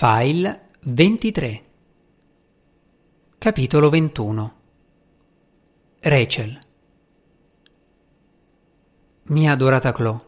[0.00, 1.64] File 23
[3.36, 4.54] Capitolo 21
[6.02, 6.58] Rachel
[9.24, 10.20] Mia adorata Chloe,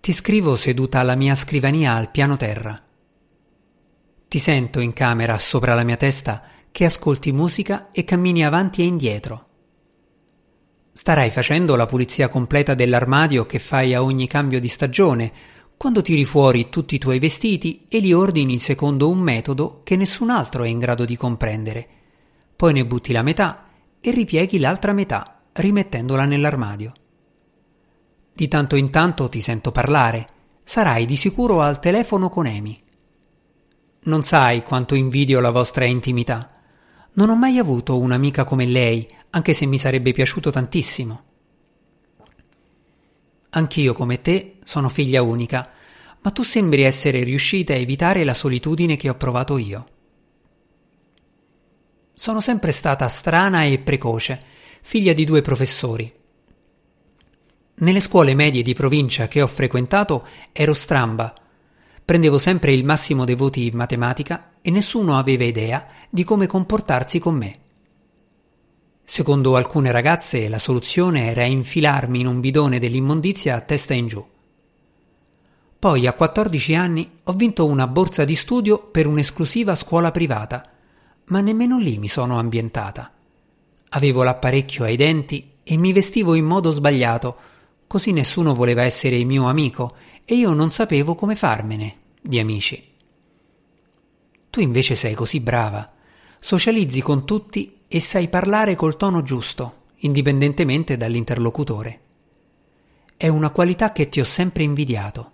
[0.00, 2.78] ti scrivo seduta alla mia scrivania al piano terra.
[4.28, 8.84] Ti sento in camera sopra la mia testa che ascolti musica e cammini avanti e
[8.84, 9.46] indietro.
[10.92, 15.32] Starai facendo la pulizia completa dell'armadio che fai a ogni cambio di stagione,
[15.82, 20.30] quando tiri fuori tutti i tuoi vestiti e li ordini secondo un metodo che nessun
[20.30, 21.88] altro è in grado di comprendere.
[22.54, 23.64] Poi ne butti la metà
[24.00, 26.92] e ripieghi l'altra metà, rimettendola nell'armadio.
[28.32, 30.28] Di tanto in tanto ti sento parlare.
[30.62, 32.80] Sarai di sicuro al telefono con Amy.
[34.02, 36.60] Non sai quanto invidio la vostra intimità.
[37.14, 41.22] Non ho mai avuto un'amica come lei, anche se mi sarebbe piaciuto tantissimo.
[43.50, 45.70] Anch'io, come te, sono figlia unica,
[46.20, 49.86] ma tu sembri essere riuscita a evitare la solitudine che ho provato io.
[52.14, 54.40] Sono sempre stata strana e precoce,
[54.82, 56.12] figlia di due professori.
[57.74, 61.34] Nelle scuole medie di provincia che ho frequentato ero stramba.
[62.04, 67.18] Prendevo sempre il massimo dei voti in matematica e nessuno aveva idea di come comportarsi
[67.18, 67.58] con me.
[69.02, 74.31] Secondo alcune ragazze la soluzione era infilarmi in un bidone dell'immondizia a testa in giù.
[75.82, 80.70] Poi a 14 anni ho vinto una borsa di studio per un'esclusiva scuola privata,
[81.24, 83.10] ma nemmeno lì mi sono ambientata.
[83.88, 87.36] Avevo l'apparecchio ai denti e mi vestivo in modo sbagliato,
[87.88, 92.90] così nessuno voleva essere mio amico e io non sapevo come farmene di amici.
[94.50, 95.94] Tu invece sei così brava,
[96.38, 102.00] socializzi con tutti e sai parlare col tono giusto, indipendentemente dall'interlocutore.
[103.16, 105.31] È una qualità che ti ho sempre invidiato.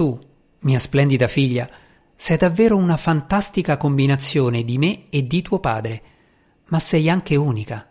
[0.00, 0.18] Tu,
[0.60, 1.68] mia splendida figlia,
[2.16, 6.02] sei davvero una fantastica combinazione di me e di tuo padre,
[6.68, 7.86] ma sei anche unica.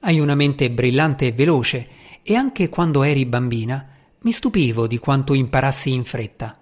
[0.00, 1.88] Hai una mente brillante e veloce
[2.24, 3.88] e anche quando eri bambina
[4.22, 6.60] mi stupivo di quanto imparassi in fretta.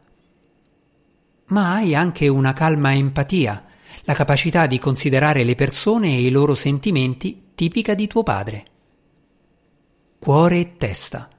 [1.46, 3.64] Ma hai anche una calma empatia,
[4.02, 8.64] la capacità di considerare le persone e i loro sentimenti tipica di tuo padre.
[10.18, 11.30] Cuore e testa,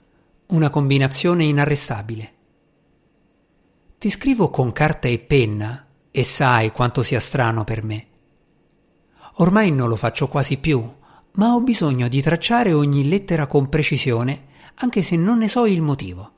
[0.48, 2.38] una combinazione inarrestabile.
[4.00, 8.08] Ti scrivo con carta e penna e sai quanto sia strano per me.
[9.36, 10.98] Ormai non lo faccio quasi più
[11.34, 15.82] ma ho bisogno di tracciare ogni lettera con precisione, anche se non ne so il
[15.82, 16.32] motivo.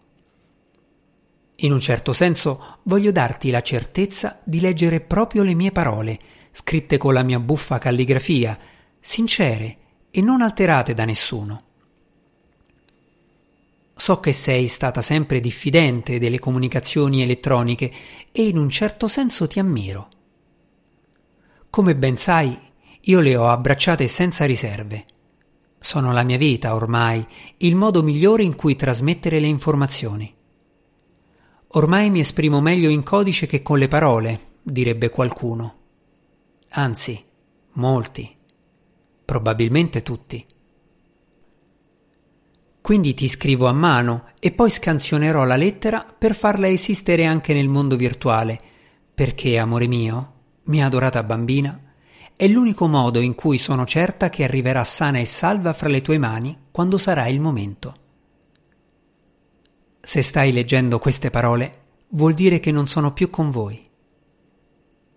[1.55, 6.19] In un certo senso voglio darti la certezza di leggere proprio le mie parole,
[6.51, 8.57] scritte con la mia buffa calligrafia,
[8.99, 9.77] sincere
[10.11, 11.63] e non alterate da nessuno.
[14.01, 17.91] So che sei stata sempre diffidente delle comunicazioni elettroniche
[18.31, 20.09] e in un certo senso ti ammiro.
[21.69, 22.59] Come ben sai,
[22.99, 25.05] io le ho abbracciate senza riserve.
[25.77, 27.23] Sono la mia vita ormai,
[27.57, 30.33] il modo migliore in cui trasmettere le informazioni.
[31.67, 35.75] Ormai mi esprimo meglio in codice che con le parole, direbbe qualcuno.
[36.69, 37.23] Anzi,
[37.73, 38.35] molti.
[39.23, 40.43] Probabilmente tutti.
[42.81, 47.67] Quindi ti scrivo a mano e poi scansionerò la lettera per farla esistere anche nel
[47.67, 48.59] mondo virtuale,
[49.13, 50.33] perché, amore mio,
[50.63, 51.79] mia adorata bambina,
[52.35, 56.17] è l'unico modo in cui sono certa che arriverà sana e salva fra le tue
[56.17, 57.95] mani quando sarà il momento.
[60.01, 63.87] Se stai leggendo queste parole, vuol dire che non sono più con voi.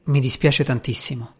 [0.04, 1.32] Mi dispiace tantissimo.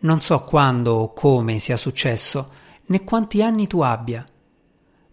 [0.00, 2.52] Non so quando o come sia successo,
[2.86, 4.24] né quanti anni tu abbia,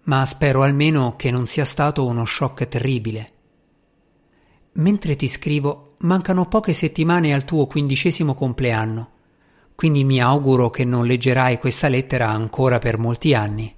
[0.06, 3.32] ma spero almeno che non sia stato uno shock terribile.
[4.74, 9.14] Mentre ti scrivo, mancano poche settimane al tuo quindicesimo compleanno
[9.76, 13.76] quindi mi auguro che non leggerai questa lettera ancora per molti anni.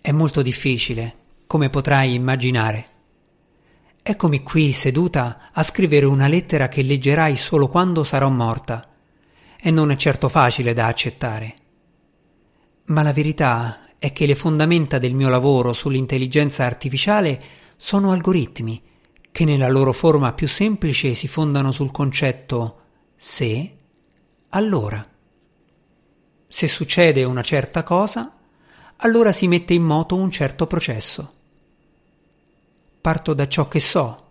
[0.00, 1.14] È molto difficile,
[1.46, 2.86] come potrai immaginare.
[4.02, 8.90] Eccomi qui seduta a scrivere una lettera che leggerai solo quando sarò morta,
[9.58, 11.54] e non è certo facile da accettare.
[12.86, 17.42] Ma la verità è che le fondamenta del mio lavoro sull'intelligenza artificiale
[17.76, 18.82] sono algoritmi
[19.30, 22.80] che nella loro forma più semplice si fondano sul concetto
[23.16, 23.76] se
[24.50, 25.06] allora.
[26.48, 28.34] Se succede una certa cosa,
[28.98, 31.32] allora si mette in moto un certo processo.
[33.00, 34.24] Parto da ciò che so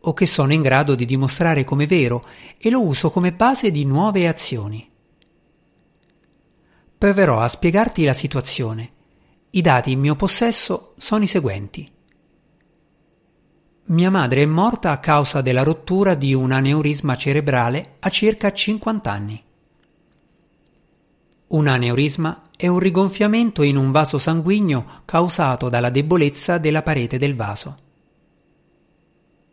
[0.00, 2.24] o che sono in grado di dimostrare come vero
[2.58, 4.90] e lo uso come base di nuove azioni.
[6.98, 8.96] Proverò a spiegarti la situazione.
[9.50, 11.90] I dati in mio possesso sono i seguenti.
[13.86, 19.10] Mia madre è morta a causa della rottura di un aneurisma cerebrale a circa 50
[19.10, 19.42] anni.
[21.46, 27.34] Un aneurisma è un rigonfiamento in un vaso sanguigno causato dalla debolezza della parete del
[27.34, 27.78] vaso.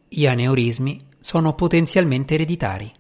[0.10, 2.92] Gli aneurismi sono potenzialmente ereditari.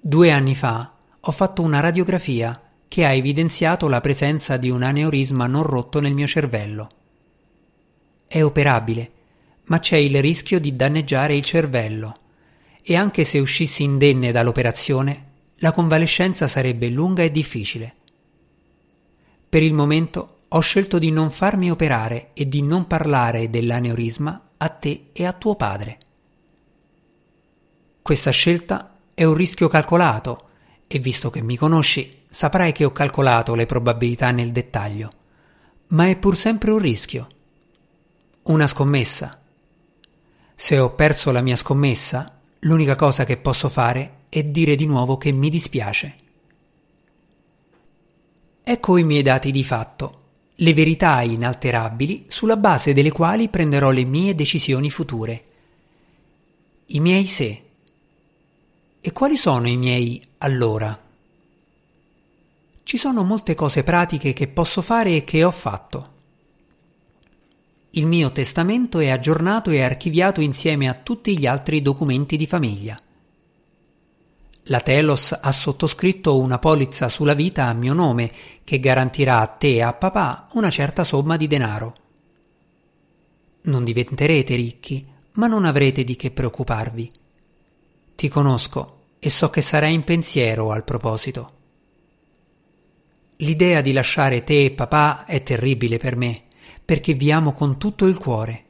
[0.00, 2.58] Due anni fa ho fatto una radiografia
[2.88, 6.90] che ha evidenziato la presenza di un aneurisma non rotto nel mio cervello.
[8.26, 9.10] È operabile,
[9.64, 12.18] ma c'è il rischio di danneggiare il cervello
[12.82, 15.24] e anche se uscissi indenne dall'operazione,
[15.56, 17.94] la convalescenza sarebbe lunga e difficile.
[19.48, 24.68] Per il momento ho scelto di non farmi operare e di non parlare dell'aneurisma a
[24.68, 25.98] te e a tuo padre.
[28.02, 30.45] Questa scelta è un rischio calcolato
[30.86, 35.10] e visto che mi conosci saprai che ho calcolato le probabilità nel dettaglio,
[35.88, 37.28] ma è pur sempre un rischio.
[38.42, 39.40] Una scommessa.
[40.54, 45.16] Se ho perso la mia scommessa, l'unica cosa che posso fare è dire di nuovo
[45.16, 46.16] che mi dispiace.
[48.62, 50.22] Ecco i miei dati di fatto,
[50.56, 55.44] le verità inalterabili sulla base delle quali prenderò le mie decisioni future.
[56.86, 57.62] I miei se.
[59.06, 61.00] E quali sono i miei allora?
[62.82, 66.14] Ci sono molte cose pratiche che posso fare e che ho fatto.
[67.90, 73.00] Il mio testamento è aggiornato e archiviato insieme a tutti gli altri documenti di famiglia.
[74.64, 78.32] La Telos ha sottoscritto una polizza sulla vita a mio nome
[78.64, 81.94] che garantirà a te e a papà una certa somma di denaro.
[83.62, 87.12] Non diventerete ricchi, ma non avrete di che preoccuparvi.
[88.16, 91.52] Ti conosco e so che sarai in pensiero al proposito.
[93.36, 96.44] L'idea di lasciare te e papà è terribile per me,
[96.84, 98.64] perché vi amo con tutto il cuore.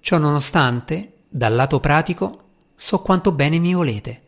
[0.00, 2.38] Ciò nonostante, dal lato pratico,
[2.74, 4.20] so quanto bene mi volete.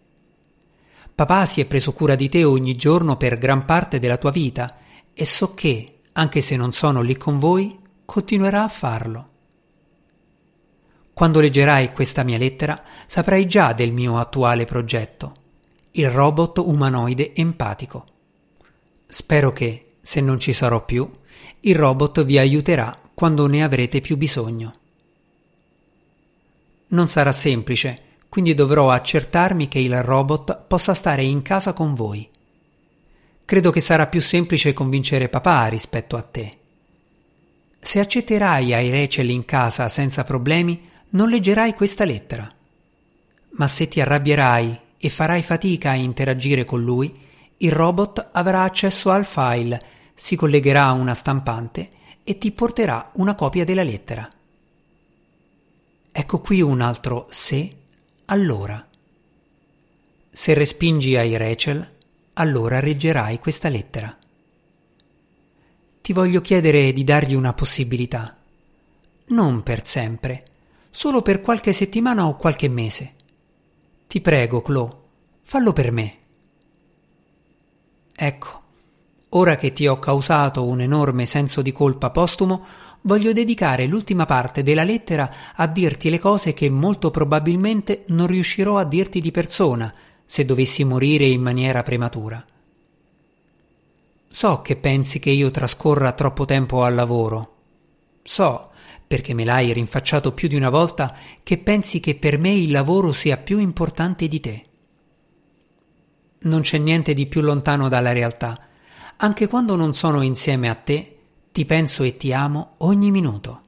[1.14, 4.78] Papà si è preso cura di te ogni giorno per gran parte della tua vita
[5.12, 9.28] e so che, anche se non sono lì con voi, continuerà a farlo.
[11.14, 15.36] Quando leggerai questa mia lettera saprai già del mio attuale progetto,
[15.92, 18.04] il robot umanoide empatico.
[19.06, 21.08] Spero che, se non ci sarò più,
[21.60, 24.74] il robot vi aiuterà quando ne avrete più bisogno.
[26.88, 32.28] Non sarà semplice, quindi dovrò accertarmi che il robot possa stare in casa con voi.
[33.44, 36.58] Credo che sarà più semplice convincere papà rispetto a te.
[37.78, 42.52] Se accetterai ai Rachel in casa senza problemi, non leggerai questa lettera.
[43.56, 47.12] Ma se ti arrabbierai e farai fatica a interagire con lui,
[47.58, 49.82] il robot avrà accesso al file,
[50.14, 51.90] si collegherà a una stampante
[52.24, 54.28] e ti porterà una copia della lettera.
[56.10, 57.76] Ecco qui un altro se
[58.26, 58.88] allora.
[60.30, 61.92] Se respingi ai Rachel,
[62.34, 64.16] allora reggerai questa lettera.
[66.00, 68.36] Ti voglio chiedere di dargli una possibilità.
[69.26, 70.44] Non per sempre,
[70.94, 73.14] solo per qualche settimana o qualche mese.
[74.06, 74.96] Ti prego, Chloe,
[75.42, 76.16] fallo per me.
[78.14, 78.62] Ecco,
[79.30, 82.64] ora che ti ho causato un enorme senso di colpa postumo,
[83.00, 88.78] voglio dedicare l'ultima parte della lettera a dirti le cose che molto probabilmente non riuscirò
[88.78, 89.92] a dirti di persona
[90.24, 92.42] se dovessi morire in maniera prematura.
[94.28, 97.54] So che pensi che io trascorra troppo tempo al lavoro.
[98.22, 98.70] So,
[99.06, 103.12] perché me l'hai rinfacciato più di una volta, che pensi che per me il lavoro
[103.12, 104.64] sia più importante di te.
[106.40, 108.68] Non c'è niente di più lontano dalla realtà.
[109.16, 111.18] Anche quando non sono insieme a te,
[111.52, 113.62] ti penso e ti amo ogni minuto.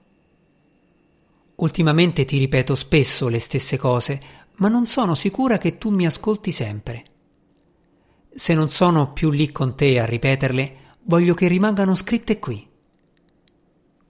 [1.57, 4.21] Ultimamente ti ripeto spesso le stesse cose,
[4.57, 7.05] ma non sono sicura che tu mi ascolti sempre.
[8.35, 12.69] Se non sono più lì con te a ripeterle, voglio che rimangano scritte qui.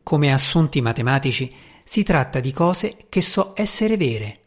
[0.07, 4.41] Come assunti matematici, si tratta di cose che so essere vere.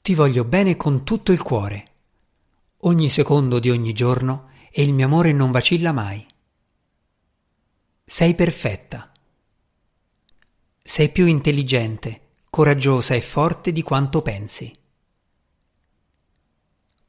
[0.00, 1.86] Ti voglio bene con tutto il cuore.
[2.82, 6.24] Ogni secondo di ogni giorno e il mio amore non vacilla mai.
[8.04, 9.10] Sei perfetta.
[10.80, 14.72] Sei più intelligente, coraggiosa e forte di quanto pensi.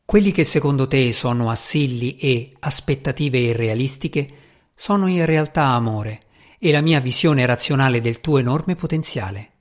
[0.06, 4.48] Quelli che secondo te sono assilli e aspettative irrealistiche
[4.80, 6.22] sono in realtà amore
[6.58, 9.52] e la mia visione razionale del tuo enorme potenziale.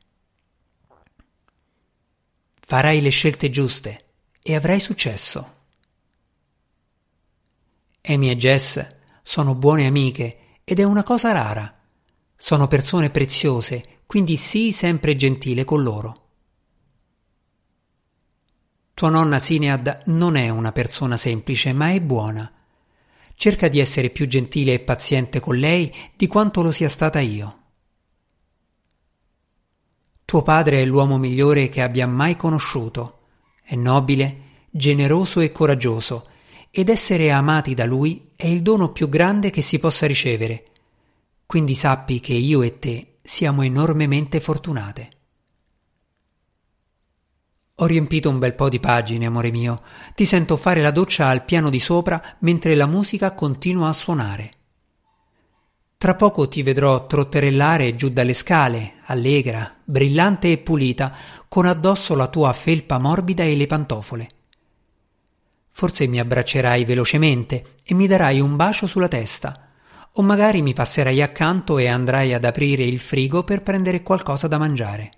[2.60, 4.04] Farai le scelte giuste
[4.40, 5.56] e avrai successo.
[8.02, 11.76] Amy e Jess sono buone amiche ed è una cosa rara,
[12.36, 16.28] Sono persone preziose, quindi sii sempre gentile con loro.
[18.94, 22.52] Tua nonna Sinead non è una persona semplice, ma è buona.
[23.40, 27.58] Cerca di essere più gentile e paziente con lei di quanto lo sia stata io.
[30.24, 33.20] Tuo padre è l'uomo migliore che abbia mai conosciuto.
[33.62, 34.40] È nobile,
[34.70, 36.26] generoso e coraggioso,
[36.68, 40.64] ed essere amati da lui è il dono più grande che si possa ricevere.
[41.46, 45.10] Quindi sappi che io e te siamo enormemente fortunate.
[47.80, 49.82] Ho riempito un bel po' di pagine, amore mio.
[50.14, 54.50] Ti sento fare la doccia al piano di sopra mentre la musica continua a suonare.
[55.96, 61.14] Tra poco ti vedrò trotterellare giù dalle scale, allegra, brillante e pulita,
[61.46, 64.28] con addosso la tua felpa morbida e le pantofole.
[65.70, 69.68] Forse mi abbraccerai velocemente e mi darai un bacio sulla testa,
[70.14, 74.58] o magari mi passerai accanto e andrai ad aprire il frigo per prendere qualcosa da
[74.58, 75.10] mangiare.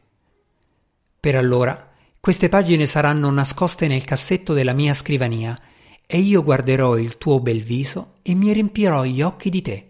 [1.18, 1.89] Per allora
[2.20, 5.58] queste pagine saranno nascoste nel cassetto della mia scrivania
[6.06, 9.86] e io guarderò il tuo bel viso e mi riempirò gli occhi di te.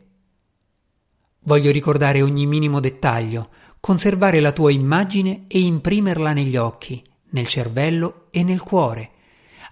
[1.41, 3.49] Voglio ricordare ogni minimo dettaglio,
[3.81, 9.11] conservare la tua immagine e imprimerla negli occhi, nel cervello e nel cuore,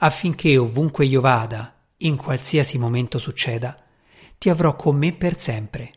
[0.01, 3.81] affinché ovunque io vada, in qualsiasi momento succeda,
[4.37, 5.93] ti avrò con me per sempre.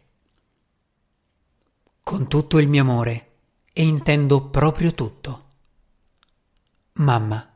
[2.04, 3.30] Con tutto il mio amore,
[3.74, 5.51] e intendo proprio tutto.
[6.96, 7.51] Mamma.